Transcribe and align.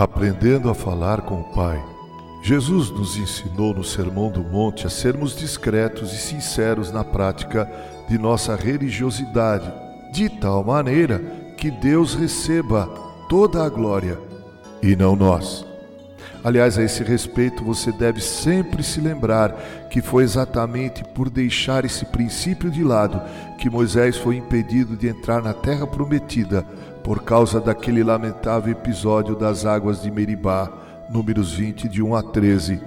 Aprendendo 0.00 0.70
a 0.70 0.74
falar 0.74 1.20
com 1.20 1.42
o 1.42 1.44
Pai. 1.52 1.78
Jesus 2.42 2.88
nos 2.88 3.18
ensinou 3.18 3.74
no 3.74 3.84
Sermão 3.84 4.30
do 4.30 4.40
Monte 4.40 4.86
a 4.86 4.88
sermos 4.88 5.36
discretos 5.36 6.14
e 6.14 6.16
sinceros 6.16 6.90
na 6.90 7.04
prática 7.04 7.70
de 8.08 8.16
nossa 8.16 8.56
religiosidade, 8.56 9.70
de 10.10 10.30
tal 10.30 10.64
maneira 10.64 11.18
que 11.54 11.70
Deus 11.70 12.14
receba 12.14 12.86
toda 13.28 13.62
a 13.62 13.68
glória 13.68 14.18
e 14.82 14.96
não 14.96 15.14
nós. 15.14 15.69
Aliás, 16.42 16.78
a 16.78 16.82
esse 16.82 17.04
respeito, 17.04 17.62
você 17.62 17.92
deve 17.92 18.20
sempre 18.20 18.82
se 18.82 18.98
lembrar 18.98 19.54
que 19.90 20.00
foi 20.00 20.22
exatamente 20.22 21.04
por 21.04 21.28
deixar 21.28 21.84
esse 21.84 22.06
princípio 22.06 22.70
de 22.70 22.82
lado 22.82 23.20
que 23.58 23.68
Moisés 23.68 24.16
foi 24.16 24.36
impedido 24.36 24.96
de 24.96 25.08
entrar 25.08 25.42
na 25.42 25.52
terra 25.52 25.86
prometida 25.86 26.64
por 27.04 27.22
causa 27.22 27.60
daquele 27.60 28.02
lamentável 28.02 28.72
episódio 28.72 29.36
das 29.36 29.66
águas 29.66 30.00
de 30.02 30.10
Meribá, 30.10 30.70
números 31.10 31.52
20, 31.52 31.88
de 31.88 32.02
1 32.02 32.14
a 32.14 32.22
13. 32.22 32.80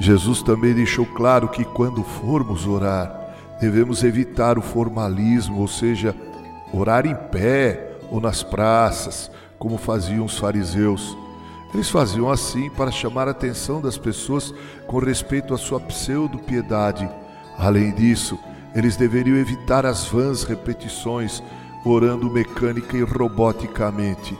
Jesus 0.00 0.42
também 0.42 0.74
deixou 0.74 1.06
claro 1.06 1.48
que 1.48 1.64
quando 1.64 2.02
formos 2.02 2.66
orar, 2.66 3.14
devemos 3.60 4.02
evitar 4.02 4.58
o 4.58 4.62
formalismo, 4.62 5.60
ou 5.60 5.68
seja, 5.68 6.16
orar 6.72 7.06
em 7.06 7.14
pé 7.14 7.92
ou 8.10 8.20
nas 8.20 8.42
praças, 8.42 9.30
como 9.56 9.78
faziam 9.78 10.24
os 10.24 10.36
fariseus. 10.36 11.16
Eles 11.74 11.88
faziam 11.88 12.30
assim 12.30 12.68
para 12.70 12.90
chamar 12.90 13.28
a 13.28 13.30
atenção 13.30 13.80
das 13.80 13.96
pessoas 13.96 14.52
com 14.86 14.98
respeito 14.98 15.54
à 15.54 15.58
sua 15.58 15.80
pseudo-piedade. 15.80 17.08
Além 17.58 17.92
disso, 17.92 18.38
eles 18.74 18.96
deveriam 18.96 19.36
evitar 19.36 19.86
as 19.86 20.06
vãs 20.06 20.44
repetições, 20.44 21.42
orando 21.84 22.30
mecânica 22.30 22.96
e 22.96 23.02
roboticamente. 23.02 24.36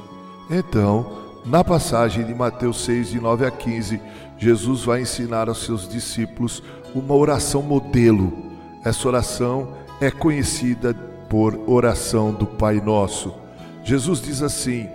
Então, 0.51 1.23
na 1.45 1.65
passagem 1.65 2.25
de 2.25 2.34
Mateus 2.34 2.84
6, 2.84 3.11
de 3.11 3.21
9 3.21 3.47
a 3.47 3.51
15, 3.51 4.01
Jesus 4.39 4.84
vai 4.84 5.03
ensinar 5.03 5.49
aos 5.49 5.65
seus 5.65 5.89
discípulos 5.89 6.62
uma 6.95 7.15
oração 7.15 7.62
modelo. 7.62 8.33
Essa 8.84 9.09
oração 9.09 9.75
é 10.01 10.11
conhecida 10.11 10.95
por 11.28 11.59
oração 11.67 12.33
do 12.33 12.47
Pai 12.47 12.81
Nosso. 12.81 13.33
Jesus 13.84 14.21
diz 14.21 14.43
assim: 14.43 14.89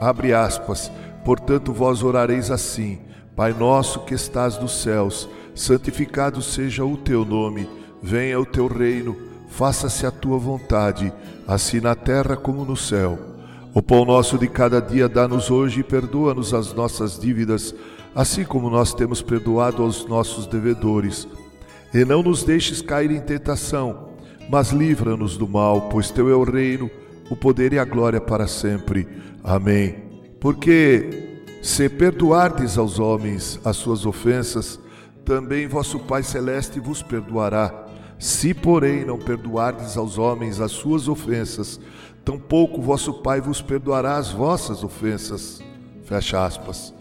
abre 0.00 0.32
aspas, 0.32 0.90
Portanto, 1.26 1.72
vós 1.72 2.04
orareis 2.04 2.52
assim: 2.52 3.00
Pai 3.34 3.52
nosso 3.52 4.04
que 4.04 4.14
estás 4.14 4.56
nos 4.60 4.80
céus, 4.80 5.28
santificado 5.56 6.40
seja 6.40 6.84
o 6.84 6.96
teu 6.96 7.24
nome, 7.24 7.68
venha 8.00 8.38
o 8.38 8.46
teu 8.46 8.68
reino, 8.68 9.16
faça-se 9.48 10.06
a 10.06 10.12
tua 10.12 10.38
vontade, 10.38 11.12
assim 11.44 11.80
na 11.80 11.96
terra 11.96 12.36
como 12.36 12.64
no 12.64 12.76
céu. 12.76 13.18
O 13.74 13.82
pão 13.82 14.04
nosso 14.04 14.38
de 14.38 14.46
cada 14.46 14.80
dia 14.80 15.08
dá-nos 15.08 15.50
hoje 15.50 15.80
e 15.80 15.82
perdoa-nos 15.82 16.54
as 16.54 16.72
nossas 16.72 17.18
dívidas, 17.18 17.74
assim 18.14 18.44
como 18.44 18.70
nós 18.70 18.94
temos 18.94 19.20
perdoado 19.20 19.82
aos 19.82 20.06
nossos 20.06 20.46
devedores. 20.46 21.26
E 21.92 22.04
não 22.04 22.22
nos 22.22 22.44
deixes 22.44 22.80
cair 22.80 23.10
em 23.10 23.20
tentação, 23.20 24.10
mas 24.48 24.70
livra-nos 24.70 25.36
do 25.36 25.48
mal, 25.48 25.88
pois 25.88 26.08
teu 26.08 26.30
é 26.30 26.36
o 26.36 26.44
reino, 26.44 26.88
o 27.28 27.34
poder 27.34 27.72
e 27.72 27.80
a 27.80 27.84
glória 27.84 28.20
para 28.20 28.46
sempre. 28.46 29.08
Amém. 29.42 30.05
Porque 30.46 31.40
se 31.60 31.88
perdoardes 31.88 32.78
aos 32.78 33.00
homens 33.00 33.58
as 33.64 33.76
suas 33.78 34.06
ofensas, 34.06 34.78
também 35.24 35.66
vosso 35.66 35.98
Pai 35.98 36.22
Celeste 36.22 36.78
vos 36.78 37.02
perdoará. 37.02 37.88
Se, 38.16 38.54
porém, 38.54 39.04
não 39.04 39.18
perdoardes 39.18 39.96
aos 39.96 40.18
homens 40.18 40.60
as 40.60 40.70
suas 40.70 41.08
ofensas, 41.08 41.80
tampouco 42.24 42.80
vosso 42.80 43.12
Pai 43.12 43.40
vos 43.40 43.60
perdoará 43.60 44.18
as 44.18 44.30
vossas 44.30 44.84
ofensas. 44.84 45.60
Fecha 46.04 46.46
aspas. 46.46 46.94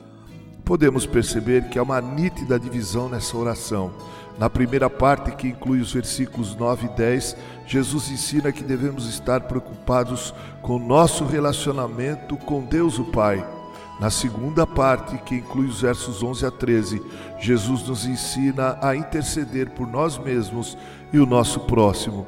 Podemos 0.66 1.06
perceber 1.06 1.70
que 1.70 1.78
há 1.78 1.84
uma 1.84 2.02
nítida 2.02 2.60
divisão 2.60 3.08
nessa 3.08 3.38
oração. 3.38 3.92
Na 4.38 4.50
primeira 4.50 4.90
parte, 4.90 5.32
que 5.32 5.48
inclui 5.48 5.80
os 5.80 5.94
versículos 5.94 6.56
9 6.56 6.88
e 6.88 6.90
10, 6.90 7.38
Jesus 7.68 8.10
ensina 8.10 8.52
que 8.52 8.64
devemos 8.64 9.08
estar 9.08 9.42
preocupados 9.42 10.34
com 10.64 10.80
nosso 10.80 11.24
relacionamento 11.24 12.36
com 12.36 12.66
Deus 12.66 12.98
o 12.98 13.06
Pai. 13.06 13.46
Na 14.00 14.10
segunda 14.10 14.68
parte, 14.68 15.18
que 15.20 15.36
inclui 15.36 15.68
os 15.68 15.82
versos 15.82 16.22
11 16.22 16.46
a 16.48 16.52
13, 16.52 17.02
Jesus 17.40 17.88
nos 17.88 18.06
ensina 18.06 18.78
a 18.82 18.96
interceder 18.96 19.70
por 19.70 19.88
nós 19.88 20.18
mesmos 20.18 20.78
e 21.14 21.20
o 21.20 21.26
nosso 21.26 21.62
próximo. 21.62 22.28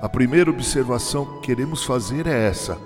A 0.00 0.08
primeira 0.08 0.48
observação 0.48 1.26
que 1.26 1.48
queremos 1.48 1.84
fazer 1.84 2.26
é 2.26 2.46
essa: 2.46 2.78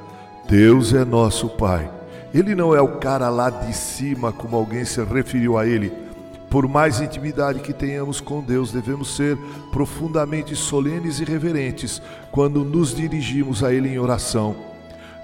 Deus 0.48 0.92
é 0.94 1.04
nosso 1.04 1.48
Pai. 1.50 1.97
Ele 2.32 2.54
não 2.54 2.74
é 2.74 2.80
o 2.80 2.98
cara 2.98 3.28
lá 3.28 3.50
de 3.50 3.72
cima, 3.74 4.32
como 4.32 4.56
alguém 4.56 4.84
se 4.84 5.02
referiu 5.02 5.56
a 5.56 5.66
ele 5.66 6.08
por 6.50 6.66
mais 6.66 7.00
intimidade 7.00 7.60
que 7.60 7.74
tenhamos 7.74 8.20
com 8.20 8.40
Deus, 8.40 8.72
devemos 8.72 9.14
ser 9.14 9.36
profundamente 9.70 10.56
solenes 10.56 11.20
e 11.20 11.24
reverentes 11.24 12.00
quando 12.32 12.64
nos 12.64 12.94
dirigimos 12.94 13.62
a 13.62 13.72
Ele 13.72 13.88
em 13.88 13.98
oração. 13.98 14.56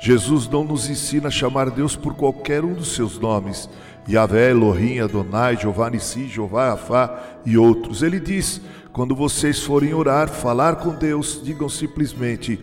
Jesus 0.00 0.46
não 0.46 0.64
nos 0.64 0.90
ensina 0.90 1.28
a 1.28 1.30
chamar 1.30 1.70
Deus 1.70 1.96
por 1.96 2.14
qualquer 2.14 2.62
um 2.62 2.74
dos 2.74 2.94
seus 2.94 3.18
nomes, 3.18 3.70
Yahvé, 4.06 4.50
Elohim, 4.50 4.98
Adonai, 4.98 5.56
Jeová 5.56 5.88
Nissi, 5.88 6.26
Jeová 6.28 6.72
Afá 6.72 7.18
e 7.46 7.56
outros. 7.56 8.02
Ele 8.02 8.20
diz: 8.20 8.60
quando 8.92 9.14
vocês 9.14 9.62
forem 9.62 9.94
orar, 9.94 10.28
falar 10.28 10.76
com 10.76 10.94
Deus, 10.94 11.40
digam 11.42 11.70
simplesmente: 11.70 12.60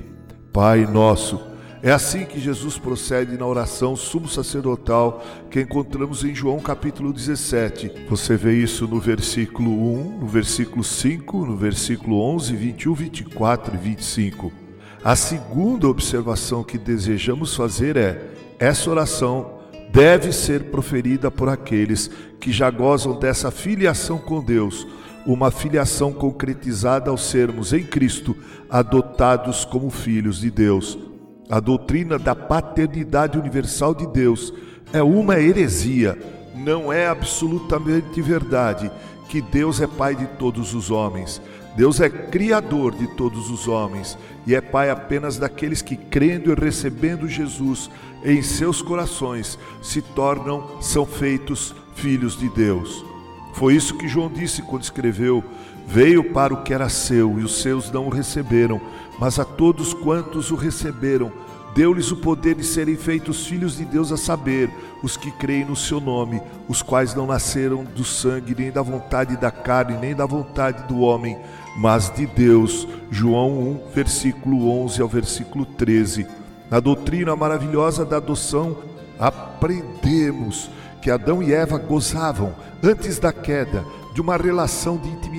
Pai 0.53 0.85
nosso 0.85 1.50
é 1.83 1.91
assim 1.91 2.25
que 2.25 2.39
Jesus 2.39 2.77
procede 2.77 3.37
na 3.37 3.45
oração 3.45 3.95
sumo 3.95 4.27
sacerdotal 4.27 5.23
que 5.49 5.61
encontramos 5.61 6.23
em 6.23 6.33
João 6.33 6.59
capítulo 6.59 7.11
17. 7.11 8.05
Você 8.07 8.37
vê 8.37 8.53
isso 8.53 8.87
no 8.87 8.99
versículo 8.99 9.71
1, 9.71 10.19
no 10.19 10.27
versículo 10.27 10.83
5, 10.83 11.45
no 11.45 11.57
versículo 11.57 12.21
11, 12.21 12.55
21, 12.55 12.93
24 12.93 13.75
e 13.75 13.77
25. 13.79 14.51
A 15.03 15.15
segunda 15.15 15.87
observação 15.87 16.63
que 16.63 16.77
desejamos 16.77 17.55
fazer 17.55 17.97
é: 17.97 18.29
essa 18.59 18.87
oração 18.87 19.61
deve 19.91 20.31
ser 20.31 20.65
proferida 20.65 21.31
por 21.31 21.49
aqueles 21.49 22.11
que 22.39 22.51
já 22.51 22.69
gozam 22.69 23.17
dessa 23.17 23.49
filiação 23.49 24.19
com 24.19 24.43
Deus, 24.43 24.87
uma 25.25 25.49
filiação 25.49 26.13
concretizada 26.13 27.09
ao 27.09 27.17
sermos 27.17 27.73
em 27.73 27.83
Cristo 27.83 28.37
adotados 28.69 29.65
como 29.65 29.89
filhos 29.89 30.41
de 30.41 30.51
Deus. 30.51 31.10
A 31.51 31.59
doutrina 31.59 32.17
da 32.17 32.34
paternidade 32.34 33.38
universal 33.38 33.94
de 33.94 34.07
Deus 34.07 34.53
é 34.94 35.03
uma 35.03 35.38
heresia, 35.38 36.17
não 36.56 36.94
é 36.94 37.07
absolutamente 37.07 38.22
verdade 38.22 38.89
que 39.28 39.41
Deus 39.41 39.81
é 39.81 39.85
pai 39.85 40.16
de 40.16 40.28
todos 40.28 40.73
os 40.73 40.90
homens. 40.90 41.41
Deus 41.75 42.00
é 42.00 42.09
criador 42.09 42.95
de 42.95 43.06
todos 43.17 43.50
os 43.50 43.67
homens 43.67 44.17
e 44.47 44.56
é 44.56 44.61
pai 44.61 44.90
apenas 44.90 45.38
daqueles 45.38 45.81
que, 45.81 45.97
crendo 45.97 46.53
e 46.53 46.56
recebendo 46.56 47.28
Jesus 47.28 47.90
em 48.23 48.41
seus 48.41 48.81
corações, 48.81 49.59
se 49.81 50.01
tornam, 50.01 50.79
são 50.79 51.06
feitos 51.06 51.75
filhos 51.95 52.40
de 52.40 52.47
Deus. 52.47 53.03
Foi 53.53 53.75
isso 53.75 53.97
que 53.97 54.07
João 54.07 54.29
disse 54.29 54.61
quando 54.61 54.84
escreveu: 54.84 55.44
Veio 55.87 56.23
para 56.31 56.53
o 56.53 56.63
que 56.63 56.73
era 56.73 56.89
seu 56.89 57.39
e 57.39 57.43
os 57.43 57.61
seus 57.61 57.91
não 57.91 58.07
o 58.07 58.09
receberam, 58.09 58.79
mas 59.19 59.39
a 59.39 59.45
todos 59.45 59.93
quantos 59.93 60.51
o 60.51 60.55
receberam, 60.55 61.31
deu-lhes 61.75 62.11
o 62.11 62.17
poder 62.17 62.55
de 62.55 62.63
serem 62.63 62.95
feitos 62.95 63.45
filhos 63.45 63.77
de 63.77 63.85
Deus, 63.85 64.11
a 64.11 64.17
saber, 64.17 64.69
os 65.03 65.15
que 65.17 65.31
creem 65.31 65.65
no 65.65 65.75
seu 65.75 65.99
nome, 65.99 66.41
os 66.67 66.81
quais 66.81 67.13
não 67.16 67.25
nasceram 67.25 67.83
do 67.83 68.03
sangue, 68.03 68.55
nem 68.57 68.72
da 68.72 68.81
vontade 68.81 69.37
da 69.37 69.51
carne, 69.51 69.97
nem 69.97 70.16
da 70.16 70.25
vontade 70.25 70.87
do 70.87 70.99
homem, 70.99 71.37
mas 71.78 72.09
de 72.09 72.25
Deus. 72.25 72.87
João 73.09 73.59
1, 73.59 73.79
versículo 73.93 74.69
11 74.84 75.01
ao 75.01 75.07
versículo 75.07 75.66
13. 75.66 76.27
Na 76.69 76.79
doutrina 76.79 77.35
maravilhosa 77.35 78.05
da 78.05 78.17
adoção, 78.17 78.77
aprendemos 79.19 80.69
que 81.01 81.09
Adão 81.09 81.41
e 81.41 81.53
Eva 81.53 81.77
gozavam 81.77 82.53
antes 82.84 83.17
da 83.19 83.34
queda 83.34 83.84
de 84.13 84.22
uma 84.22 84.37
relação 84.37 84.97
de 84.97 85.09
intimidade 85.09 85.30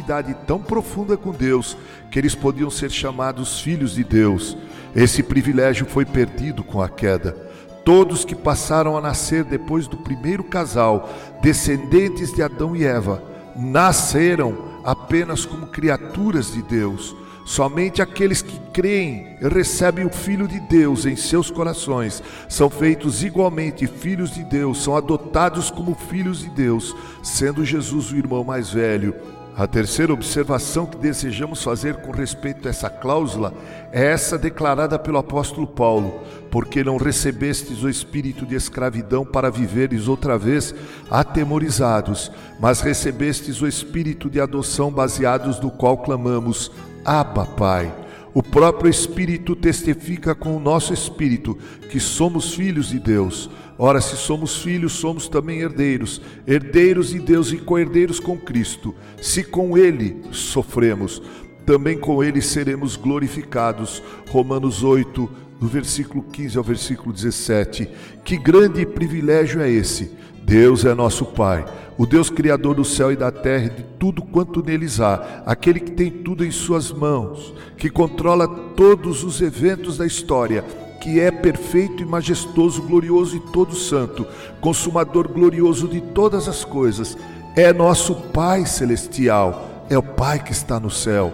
tão 0.46 0.58
profunda 0.58 1.16
com 1.16 1.30
Deus 1.30 1.76
que 2.10 2.18
eles 2.18 2.34
podiam 2.34 2.70
ser 2.70 2.90
chamados 2.90 3.60
filhos 3.60 3.94
de 3.94 4.04
Deus. 4.04 4.56
Esse 4.94 5.22
privilégio 5.22 5.86
foi 5.86 6.04
perdido 6.04 6.62
com 6.62 6.82
a 6.82 6.88
queda. 6.88 7.36
Todos 7.84 8.24
que 8.24 8.34
passaram 8.34 8.96
a 8.96 9.00
nascer 9.00 9.42
depois 9.44 9.88
do 9.88 9.96
primeiro 9.96 10.44
casal, 10.44 11.08
descendentes 11.40 12.32
de 12.32 12.42
Adão 12.42 12.76
e 12.76 12.84
Eva, 12.84 13.22
nasceram 13.56 14.80
apenas 14.84 15.44
como 15.44 15.66
criaturas 15.66 16.52
de 16.52 16.62
Deus. 16.62 17.16
Somente 17.44 18.00
aqueles 18.00 18.40
que 18.40 18.56
creem 18.72 19.36
e 19.40 19.48
recebem 19.48 20.06
o 20.06 20.10
Filho 20.10 20.46
de 20.46 20.60
Deus 20.60 21.04
em 21.06 21.16
seus 21.16 21.50
corações 21.50 22.22
são 22.48 22.70
feitos 22.70 23.24
igualmente 23.24 23.86
filhos 23.88 24.32
de 24.32 24.44
Deus, 24.44 24.82
são 24.82 24.96
adotados 24.96 25.68
como 25.68 25.94
filhos 25.94 26.40
de 26.40 26.50
Deus, 26.50 26.94
sendo 27.20 27.64
Jesus 27.64 28.12
o 28.12 28.16
irmão 28.16 28.44
mais 28.44 28.70
velho 28.70 29.14
A 29.54 29.66
terceira 29.66 30.14
observação 30.14 30.86
que 30.86 30.96
desejamos 30.96 31.62
fazer 31.62 31.96
com 31.96 32.10
respeito 32.10 32.66
a 32.66 32.70
essa 32.70 32.88
cláusula 32.88 33.52
é 33.92 34.06
essa 34.06 34.38
declarada 34.38 34.98
pelo 34.98 35.18
apóstolo 35.18 35.66
Paulo: 35.66 36.22
Porque 36.50 36.82
não 36.82 36.96
recebestes 36.96 37.82
o 37.82 37.88
espírito 37.88 38.46
de 38.46 38.54
escravidão 38.54 39.26
para 39.26 39.50
viveres 39.50 40.08
outra 40.08 40.38
vez 40.38 40.74
atemorizados, 41.10 42.32
mas 42.58 42.80
recebestes 42.80 43.60
o 43.60 43.68
espírito 43.68 44.30
de 44.30 44.40
adoção 44.40 44.90
baseados 44.90 45.60
no 45.60 45.70
qual 45.70 45.98
clamamos: 45.98 46.72
Abba, 47.04 47.44
Pai. 47.44 48.01
O 48.34 48.42
próprio 48.42 48.90
Espírito 48.90 49.54
testifica 49.54 50.34
com 50.34 50.56
o 50.56 50.60
nosso 50.60 50.94
espírito 50.94 51.58
que 51.90 52.00
somos 52.00 52.54
filhos 52.54 52.88
de 52.88 52.98
Deus. 52.98 53.50
Ora, 53.78 54.00
se 54.00 54.16
somos 54.16 54.62
filhos, 54.62 54.92
somos 54.92 55.28
também 55.28 55.60
herdeiros, 55.60 56.20
herdeiros 56.46 57.10
de 57.10 57.18
Deus 57.18 57.52
e 57.52 57.58
co-herdeiros 57.58 58.18
com 58.18 58.38
Cristo. 58.38 58.94
Se 59.20 59.44
com 59.44 59.76
Ele 59.76 60.22
sofremos, 60.30 61.22
também 61.66 61.98
com 61.98 62.24
Ele 62.24 62.40
seremos 62.40 62.96
glorificados. 62.96 64.02
Romanos 64.30 64.82
8, 64.82 65.28
do 65.60 65.66
versículo 65.66 66.22
15 66.22 66.56
ao 66.56 66.64
versículo 66.64 67.12
17. 67.12 67.88
Que 68.24 68.38
grande 68.38 68.86
privilégio 68.86 69.60
é 69.60 69.70
esse! 69.70 70.10
Deus 70.52 70.84
é 70.84 70.92
nosso 70.92 71.24
Pai, 71.24 71.64
o 71.96 72.04
Deus 72.04 72.28
Criador 72.28 72.74
do 72.74 72.84
céu 72.84 73.10
e 73.10 73.16
da 73.16 73.32
terra 73.32 73.64
e 73.64 73.70
de 73.70 73.82
tudo 73.98 74.20
quanto 74.20 74.62
neles 74.62 75.00
há, 75.00 75.42
aquele 75.46 75.80
que 75.80 75.92
tem 75.92 76.10
tudo 76.10 76.44
em 76.44 76.50
Suas 76.50 76.92
mãos, 76.92 77.54
que 77.78 77.88
controla 77.88 78.46
todos 78.46 79.24
os 79.24 79.40
eventos 79.40 79.96
da 79.96 80.04
história, 80.04 80.62
que 81.00 81.18
é 81.18 81.30
perfeito 81.30 82.02
e 82.02 82.04
majestoso, 82.04 82.82
glorioso 82.82 83.34
e 83.34 83.40
todo 83.50 83.74
santo, 83.74 84.26
consumador 84.60 85.26
glorioso 85.26 85.88
de 85.88 86.02
todas 86.02 86.46
as 86.46 86.66
coisas, 86.66 87.16
é 87.56 87.72
nosso 87.72 88.14
Pai 88.14 88.66
celestial, 88.66 89.86
é 89.88 89.96
o 89.96 90.02
Pai 90.02 90.38
que 90.38 90.52
está 90.52 90.78
no 90.78 90.90
céu. 90.90 91.32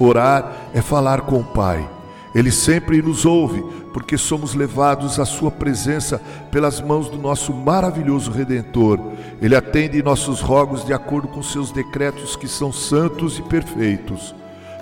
Orar 0.00 0.70
é 0.72 0.80
falar 0.80 1.20
com 1.20 1.40
o 1.40 1.44
Pai. 1.44 1.86
Ele 2.34 2.50
sempre 2.50 3.00
nos 3.00 3.24
ouve, 3.24 3.62
porque 3.92 4.18
somos 4.18 4.54
levados 4.54 5.20
à 5.20 5.24
Sua 5.24 5.50
presença 5.50 6.20
pelas 6.50 6.80
mãos 6.80 7.08
do 7.08 7.16
nosso 7.16 7.54
maravilhoso 7.54 8.30
Redentor. 8.32 8.98
Ele 9.40 9.54
atende 9.54 10.02
nossos 10.02 10.40
rogos 10.40 10.84
de 10.84 10.92
acordo 10.92 11.28
com 11.28 11.42
seus 11.42 11.70
decretos 11.70 12.34
que 12.34 12.48
são 12.48 12.72
santos 12.72 13.38
e 13.38 13.42
perfeitos. 13.42 14.34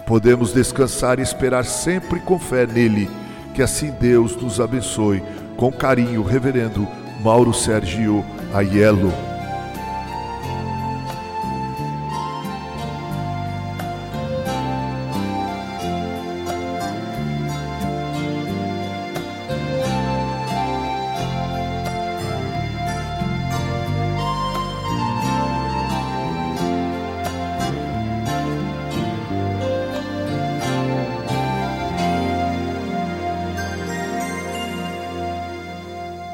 Podemos 0.06 0.52
descansar 0.52 1.18
e 1.18 1.22
esperar 1.22 1.64
sempre 1.64 2.20
com 2.20 2.38
fé 2.38 2.66
nele. 2.66 3.08
Que 3.54 3.62
assim 3.62 3.90
Deus 3.90 4.34
nos 4.34 4.58
abençoe. 4.58 5.22
Com 5.56 5.70
carinho, 5.70 6.22
Reverendo 6.22 6.88
Mauro 7.22 7.52
Sergio 7.52 8.24
Aiello. 8.54 9.31